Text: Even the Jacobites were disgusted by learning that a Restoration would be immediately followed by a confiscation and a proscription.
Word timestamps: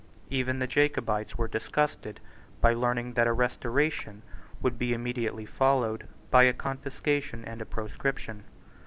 Even 0.31 0.57
the 0.57 0.65
Jacobites 0.65 1.37
were 1.37 1.47
disgusted 1.47 2.19
by 2.59 2.73
learning 2.73 3.13
that 3.13 3.27
a 3.27 3.33
Restoration 3.33 4.23
would 4.59 4.79
be 4.79 4.93
immediately 4.95 5.45
followed 5.45 6.07
by 6.31 6.41
a 6.41 6.53
confiscation 6.53 7.45
and 7.45 7.61
a 7.61 7.67
proscription. 7.67 8.43